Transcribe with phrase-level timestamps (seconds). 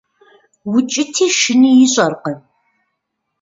[0.75, 2.39] Укӏыти шыни ищӏэркъым.